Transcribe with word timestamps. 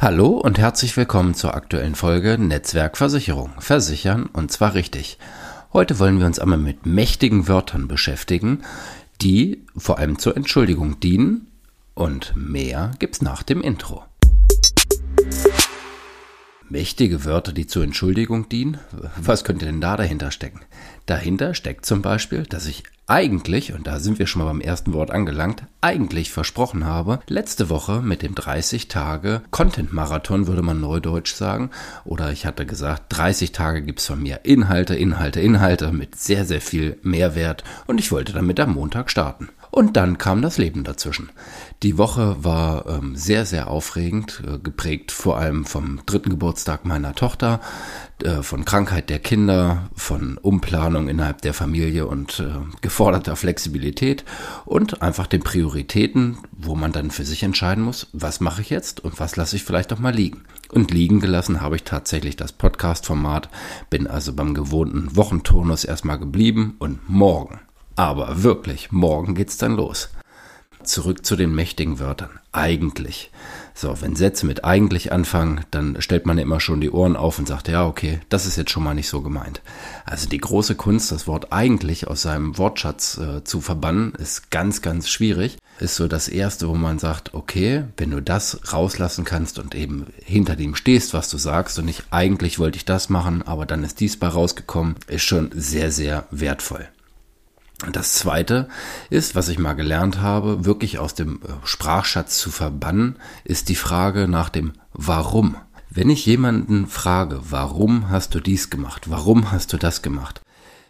Hallo 0.00 0.28
und 0.28 0.60
herzlich 0.60 0.96
willkommen 0.96 1.34
zur 1.34 1.54
aktuellen 1.54 1.96
Folge 1.96 2.38
Netzwerkversicherung. 2.38 3.50
Versichern 3.58 4.26
und 4.26 4.52
zwar 4.52 4.74
richtig. 4.74 5.18
Heute 5.72 5.98
wollen 5.98 6.20
wir 6.20 6.26
uns 6.26 6.38
einmal 6.38 6.56
mit 6.56 6.86
mächtigen 6.86 7.48
Wörtern 7.48 7.88
beschäftigen, 7.88 8.62
die 9.20 9.66
vor 9.76 9.98
allem 9.98 10.16
zur 10.20 10.36
Entschuldigung 10.36 11.00
dienen 11.00 11.48
und 11.94 12.32
mehr 12.36 12.92
gibt's 13.00 13.22
nach 13.22 13.42
dem 13.42 13.60
Intro. 13.60 14.04
Mächtige 16.70 17.24
Wörter, 17.24 17.52
die 17.52 17.66
zur 17.66 17.82
Entschuldigung 17.82 18.48
dienen? 18.50 18.78
Was 19.16 19.44
könnte 19.44 19.64
denn 19.64 19.80
da 19.80 19.96
dahinter 19.96 20.30
stecken? 20.30 20.60
Dahinter 21.06 21.54
steckt 21.54 21.86
zum 21.86 22.02
Beispiel, 22.02 22.42
dass 22.42 22.66
ich 22.66 22.82
eigentlich, 23.06 23.72
und 23.72 23.86
da 23.86 24.00
sind 24.00 24.18
wir 24.18 24.26
schon 24.26 24.42
mal 24.42 24.48
beim 24.48 24.60
ersten 24.60 24.92
Wort 24.92 25.10
angelangt, 25.10 25.62
eigentlich 25.80 26.30
versprochen 26.30 26.84
habe, 26.84 27.20
letzte 27.26 27.70
Woche 27.70 28.02
mit 28.02 28.20
dem 28.20 28.34
30 28.34 28.88
Tage 28.88 29.40
Content 29.50 29.94
Marathon 29.94 30.46
würde 30.46 30.60
man 30.60 30.82
neudeutsch 30.82 31.32
sagen, 31.32 31.70
oder 32.04 32.32
ich 32.32 32.44
hatte 32.44 32.66
gesagt, 32.66 33.04
30 33.08 33.52
Tage 33.52 33.80
gibt's 33.80 34.06
von 34.06 34.22
mir 34.22 34.40
Inhalte, 34.42 34.94
Inhalte, 34.94 35.40
Inhalte 35.40 35.90
mit 35.90 36.16
sehr, 36.16 36.44
sehr 36.44 36.60
viel 36.60 36.98
Mehrwert 37.02 37.64
und 37.86 37.98
ich 37.98 38.12
wollte 38.12 38.34
damit 38.34 38.60
am 38.60 38.74
Montag 38.74 39.10
starten. 39.10 39.48
Und 39.70 39.96
dann 39.96 40.18
kam 40.18 40.42
das 40.42 40.58
Leben 40.58 40.84
dazwischen. 40.84 41.30
Die 41.82 41.98
Woche 41.98 42.42
war 42.42 42.86
ähm, 42.86 43.14
sehr, 43.16 43.44
sehr 43.44 43.68
aufregend, 43.68 44.42
äh, 44.46 44.58
geprägt 44.58 45.12
vor 45.12 45.38
allem 45.38 45.64
vom 45.64 46.00
dritten 46.06 46.30
Geburtstag 46.30 46.84
meiner 46.84 47.14
Tochter, 47.14 47.60
äh, 48.22 48.42
von 48.42 48.64
Krankheit 48.64 49.10
der 49.10 49.18
Kinder, 49.18 49.90
von 49.94 50.38
Umplanung 50.38 51.08
innerhalb 51.08 51.42
der 51.42 51.54
Familie 51.54 52.06
und 52.06 52.40
äh, 52.40 52.48
geforderter 52.80 53.36
Flexibilität 53.36 54.24
und 54.64 55.02
einfach 55.02 55.26
den 55.26 55.42
Prioritäten, 55.42 56.38
wo 56.52 56.74
man 56.74 56.92
dann 56.92 57.10
für 57.10 57.24
sich 57.24 57.42
entscheiden 57.42 57.84
muss, 57.84 58.08
was 58.12 58.40
mache 58.40 58.62
ich 58.62 58.70
jetzt 58.70 59.00
und 59.00 59.20
was 59.20 59.36
lasse 59.36 59.56
ich 59.56 59.64
vielleicht 59.64 59.92
auch 59.92 59.98
mal 59.98 60.14
liegen. 60.14 60.44
Und 60.70 60.90
liegen 60.90 61.20
gelassen 61.20 61.60
habe 61.60 61.76
ich 61.76 61.84
tatsächlich 61.84 62.36
das 62.36 62.52
Podcast-Format, 62.52 63.48
bin 63.88 64.06
also 64.06 64.32
beim 64.32 64.52
gewohnten 64.54 65.14
Wochenturnus 65.16 65.84
erstmal 65.84 66.18
geblieben 66.18 66.74
und 66.78 67.08
morgen 67.08 67.60
aber 67.98 68.44
wirklich, 68.44 68.92
morgen 68.92 69.34
geht's 69.34 69.58
dann 69.58 69.74
los. 69.74 70.10
Zurück 70.84 71.26
zu 71.26 71.34
den 71.34 71.52
mächtigen 71.52 71.98
Wörtern. 71.98 72.30
Eigentlich. 72.52 73.32
So, 73.74 74.00
wenn 74.00 74.14
Sätze 74.14 74.46
mit 74.46 74.64
eigentlich 74.64 75.10
anfangen, 75.10 75.64
dann 75.72 76.00
stellt 76.00 76.24
man 76.24 76.38
immer 76.38 76.60
schon 76.60 76.80
die 76.80 76.92
Ohren 76.92 77.16
auf 77.16 77.40
und 77.40 77.48
sagt, 77.48 77.66
ja, 77.66 77.84
okay, 77.84 78.20
das 78.28 78.46
ist 78.46 78.56
jetzt 78.56 78.70
schon 78.70 78.84
mal 78.84 78.94
nicht 78.94 79.08
so 79.08 79.20
gemeint. 79.20 79.62
Also 80.04 80.28
die 80.28 80.38
große 80.38 80.76
Kunst, 80.76 81.10
das 81.10 81.26
Wort 81.26 81.52
eigentlich 81.52 82.06
aus 82.06 82.22
seinem 82.22 82.56
Wortschatz 82.56 83.18
äh, 83.18 83.42
zu 83.42 83.60
verbannen, 83.60 84.14
ist 84.14 84.52
ganz, 84.52 84.80
ganz 84.80 85.08
schwierig. 85.08 85.58
Ist 85.80 85.96
so 85.96 86.06
das 86.06 86.28
erste, 86.28 86.68
wo 86.68 86.74
man 86.74 87.00
sagt, 87.00 87.34
okay, 87.34 87.82
wenn 87.96 88.12
du 88.12 88.22
das 88.22 88.72
rauslassen 88.72 89.24
kannst 89.24 89.58
und 89.58 89.74
eben 89.74 90.06
hinter 90.24 90.54
dem 90.54 90.76
stehst, 90.76 91.14
was 91.14 91.30
du 91.30 91.36
sagst 91.36 91.80
und 91.80 91.86
nicht 91.86 92.04
eigentlich 92.10 92.60
wollte 92.60 92.76
ich 92.76 92.84
das 92.84 93.08
machen, 93.08 93.42
aber 93.42 93.66
dann 93.66 93.82
ist 93.82 93.98
dies 93.98 94.16
bei 94.16 94.28
rausgekommen, 94.28 94.94
ist 95.08 95.24
schon 95.24 95.50
sehr, 95.52 95.90
sehr 95.90 96.26
wertvoll. 96.30 96.88
Das 97.92 98.14
zweite 98.14 98.68
ist, 99.08 99.36
was 99.36 99.48
ich 99.48 99.58
mal 99.58 99.74
gelernt 99.74 100.20
habe, 100.20 100.64
wirklich 100.64 100.98
aus 100.98 101.14
dem 101.14 101.36
äh, 101.36 101.48
Sprachschatz 101.62 102.38
zu 102.38 102.50
verbannen, 102.50 103.16
ist 103.44 103.68
die 103.68 103.76
Frage 103.76 104.26
nach 104.26 104.48
dem 104.48 104.72
Warum. 104.92 105.56
Wenn 105.88 106.10
ich 106.10 106.26
jemanden 106.26 106.88
frage, 106.88 107.40
warum 107.50 108.10
hast 108.10 108.34
du 108.34 108.40
dies 108.40 108.68
gemacht, 108.68 109.10
warum 109.10 109.52
hast 109.52 109.72
du 109.72 109.76
das 109.76 110.02
gemacht, 110.02 110.42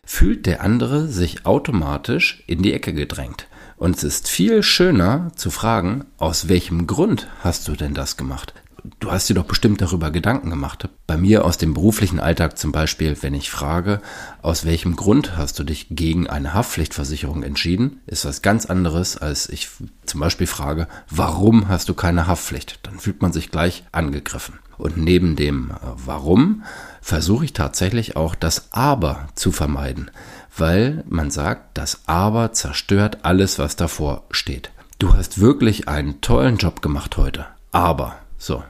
fühlt 0.03 0.47
der 0.47 0.63
andere 0.63 1.09
sich 1.09 1.45
automatisch 1.45 2.43
in 2.47 2.63
die 2.63 2.73
Ecke 2.73 2.95
gedrängt. 2.95 3.49
Und 3.77 3.97
es 3.97 4.03
ist 4.03 4.29
viel 4.29 4.63
schöner 4.63 5.31
zu 5.37 5.51
fragen, 5.51 6.07
aus 6.17 6.49
welchem 6.49 6.87
Grund 6.87 7.29
hast 7.43 7.69
du 7.69 7.73
denn 7.73 7.95
das 7.95 8.17
gemacht? 8.17 8.55
Du 9.01 9.11
hast 9.11 9.29
dir 9.29 9.35
doch 9.35 9.45
bestimmt 9.45 9.81
darüber 9.81 10.11
Gedanken 10.11 10.51
gemacht. 10.51 10.89
Bei 11.07 11.17
mir 11.17 11.45
aus 11.45 11.59
dem 11.59 11.75
beruflichen 11.75 12.21
Alltag 12.21 12.59
zum 12.59 12.73
Beispiel, 12.73 13.17
wenn 13.23 13.35
ich 13.35 13.51
frage, 13.51 14.01
aus 14.43 14.65
welchem 14.65 14.97
Grund 14.97 15.37
hast 15.37 15.59
du 15.59 15.65
dich 15.65 15.89
gegen 15.91 16.29
eine 16.29 16.55
Haftpflichtversicherung 16.55 17.43
entschieden, 17.43 18.01
ist 18.07 18.25
was 18.25 18.43
ganz 18.43 18.67
anderes, 18.67 19.17
als 19.17 19.49
ich 19.49 19.69
zum 20.07 20.21
Beispiel 20.21 20.47
frage, 20.47 20.89
warum 21.11 21.69
hast 21.69 21.89
du 21.89 21.95
keine 21.95 22.27
Haftpflicht? 22.27 22.81
Dann 22.83 22.99
fühlt 22.99 23.23
man 23.23 23.33
sich 23.33 23.51
gleich 23.51 23.85
angegriffen. 23.93 24.59
Und 24.79 24.97
neben 24.97 25.37
dem 25.37 25.71
äh, 25.71 25.75
Warum 25.97 26.63
versuche 27.03 27.45
ich 27.45 27.53
tatsächlich 27.53 28.17
auch 28.17 28.35
das 28.35 28.69
Aber 28.73 29.29
zu 29.35 29.51
vermeiden, 29.51 30.11
weil 30.57 31.05
man 31.09 31.31
sagt, 31.31 31.77
das 31.77 32.03
Aber 32.07 32.53
zerstört 32.53 33.19
alles, 33.23 33.59
was 33.59 33.77
davor 33.77 34.25
steht. 34.31 34.71
Du 34.99 35.15
hast 35.15 35.41
wirklich 35.41 35.89
einen 35.89 36.21
tollen 36.21 36.57
Job 36.57 36.83
gemacht 36.83 37.17
heute. 37.17 37.47
Aber, 37.71 38.17
so, 38.39 38.63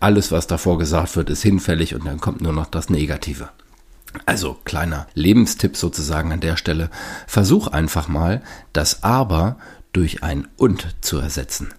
alles, 0.00 0.30
was 0.30 0.46
davor 0.46 0.78
gesagt 0.78 1.16
wird, 1.16 1.30
ist 1.30 1.42
hinfällig 1.42 1.94
und 1.94 2.06
dann 2.06 2.20
kommt 2.20 2.42
nur 2.42 2.52
noch 2.52 2.66
das 2.66 2.90
Negative. 2.90 3.48
Also 4.24 4.56
kleiner 4.64 5.06
Lebenstipp 5.14 5.76
sozusagen 5.76 6.32
an 6.32 6.40
der 6.40 6.56
Stelle. 6.56 6.90
Versuch 7.26 7.68
einfach 7.68 8.08
mal, 8.08 8.42
das 8.72 9.02
Aber 9.02 9.56
durch 9.92 10.22
ein 10.22 10.48
Und 10.56 10.94
zu 11.00 11.18
ersetzen. 11.18 11.74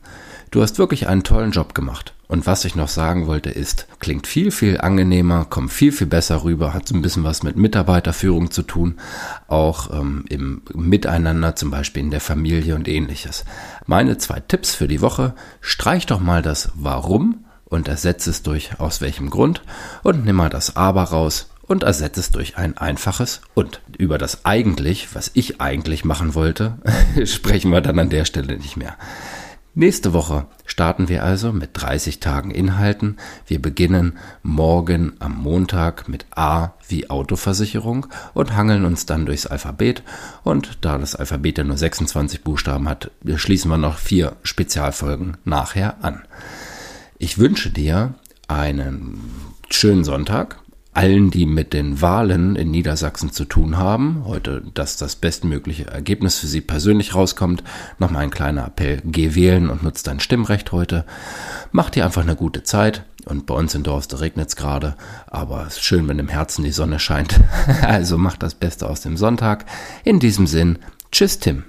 Du 0.52 0.62
hast 0.62 0.80
wirklich 0.80 1.08
einen 1.08 1.24
tollen 1.24 1.52
Job 1.52 1.74
gemacht. 1.74 2.14
Und 2.28 2.46
was 2.46 2.66
ich 2.66 2.76
noch 2.76 2.90
sagen 2.90 3.26
wollte 3.26 3.50
ist, 3.50 3.88
klingt 4.00 4.28
viel, 4.28 4.52
viel 4.52 4.80
angenehmer, 4.80 5.46
kommt 5.46 5.72
viel, 5.72 5.94
viel 5.94 6.08
besser 6.08 6.44
rüber, 6.44 6.74
hat 6.74 6.88
so 6.88 6.94
ein 6.94 7.02
bisschen 7.02 7.24
was 7.24 7.42
mit 7.42 7.56
Mitarbeiterführung 7.56 8.52
zu 8.52 8.64
tun, 8.64 8.96
auch 9.48 9.92
ähm, 9.98 10.26
im 10.28 10.62
Miteinander, 10.74 11.56
zum 11.56 11.72
Beispiel 11.72 12.04
in 12.04 12.12
der 12.12 12.20
Familie 12.20 12.76
und 12.76 12.90
ähnliches. 12.90 13.46
Meine 13.86 14.18
zwei 14.18 14.42
Tipps 14.42 14.76
für 14.76 14.90
die 14.90 15.02
Woche, 15.02 15.36
streich 15.62 16.06
doch 16.06 16.20
mal 16.20 16.42
das 16.42 16.70
Warum 16.76 17.46
und 17.64 17.88
ersetze 17.88 18.30
es 18.30 18.44
durch 18.44 18.80
aus 18.80 19.00
welchem 19.00 19.30
Grund 19.30 19.62
und 20.04 20.26
nimm 20.26 20.36
mal 20.36 20.50
das 20.50 20.76
aber 20.76 21.04
raus 21.04 21.50
und 21.62 21.84
ersetze 21.84 22.20
es 22.20 22.32
durch 22.32 22.58
ein 22.58 22.78
einfaches 22.78 23.42
und. 23.54 23.82
Über 23.98 24.18
das 24.18 24.46
eigentlich, 24.46 25.16
was 25.16 25.32
ich 25.34 25.60
eigentlich 25.62 26.06
machen 26.06 26.34
wollte, 26.34 26.78
sprechen 27.26 27.72
wir 27.72 27.82
dann 27.82 28.00
an 28.00 28.10
der 28.10 28.26
Stelle 28.26 28.58
nicht 28.58 28.78
mehr. 28.78 28.96
Nächste 29.80 30.12
Woche 30.12 30.48
starten 30.66 31.08
wir 31.08 31.24
also 31.24 31.54
mit 31.54 31.70
30 31.74 32.20
Tagen 32.20 32.50
Inhalten. 32.50 33.18
Wir 33.46 33.62
beginnen 33.62 34.18
morgen 34.42 35.14
am 35.20 35.38
Montag 35.38 36.10
mit 36.10 36.26
A 36.32 36.74
wie 36.88 37.12
Autoversicherung 37.12 38.08
und 38.34 38.56
hangeln 38.56 38.86
uns 38.86 39.06
dann 39.06 39.28
durchs 39.28 39.46
Alphabet. 39.46 40.02
Und 40.44 40.80
da 40.82 40.98
das 40.98 41.16
Alphabet 41.16 41.60
ja 41.60 41.64
nur 41.64 41.78
26 41.78 42.44
Buchstaben 42.44 42.90
hat, 42.90 43.12
schließen 43.36 43.70
wir 43.70 43.78
noch 43.78 44.00
vier 44.00 44.36
Spezialfolgen 44.42 45.38
nachher 45.46 46.04
an. 46.04 46.24
Ich 47.20 47.38
wünsche 47.38 47.70
dir 47.70 48.16
einen 48.48 49.22
schönen 49.70 50.04
Sonntag. 50.04 50.58
Allen, 50.98 51.30
die 51.30 51.46
mit 51.46 51.74
den 51.74 52.02
Wahlen 52.02 52.56
in 52.56 52.72
Niedersachsen 52.72 53.32
zu 53.32 53.46
tun 53.46 53.78
haben, 53.78 54.24
heute, 54.26 54.64
dass 54.74 54.98
das 54.98 55.16
bestmögliche 55.16 55.86
Ergebnis 55.86 56.40
für 56.40 56.48
sie 56.48 56.60
persönlich 56.60 57.14
rauskommt, 57.14 57.64
nochmal 58.00 58.24
ein 58.24 58.32
kleiner 58.32 58.66
Appell. 58.66 59.04
Geh 59.06 59.36
wählen 59.36 59.70
und 59.70 59.84
nutz 59.84 60.02
dein 60.02 60.20
Stimmrecht 60.20 60.72
heute. 60.72 61.06
Mach 61.72 61.92
dir 61.92 62.04
einfach 62.04 62.24
eine 62.24 62.36
gute 62.36 62.64
Zeit. 62.64 63.04
Und 63.26 63.46
bei 63.46 63.54
uns 63.54 63.76
in 63.76 63.84
Dorste 63.84 64.22
regnet 64.22 64.48
es 64.48 64.56
gerade, 64.56 64.96
aber 65.28 65.68
es 65.68 65.76
ist 65.76 65.84
schön, 65.84 66.08
wenn 66.08 66.18
im 66.18 66.30
Herzen 66.30 66.64
die 66.64 66.72
Sonne 66.72 66.98
scheint. 66.98 67.42
Also 67.82 68.18
mach 68.18 68.38
das 68.38 68.56
Beste 68.56 68.90
aus 68.90 69.02
dem 69.02 69.18
Sonntag. 69.18 69.66
In 70.04 70.20
diesem 70.20 70.48
Sinn, 70.48 70.80
tschüss 71.12 71.38
Tim. 71.38 71.64